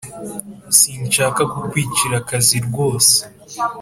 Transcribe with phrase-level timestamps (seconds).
[0.79, 3.15] Sinshaka kukwicira akazi rwose